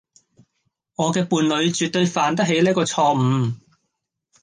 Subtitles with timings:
[0.95, 3.53] 我嘅伴侶絕對犯得起呢個錯誤